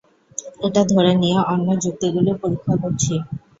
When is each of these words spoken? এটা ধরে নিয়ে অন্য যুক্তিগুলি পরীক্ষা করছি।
এটা 0.61 0.81
ধরে 0.91 1.11
নিয়ে 1.21 1.37
অন্য 1.51 1.67
যুক্তিগুলি 1.83 2.31
পরীক্ষা 2.41 2.73
করছি। 2.83 3.13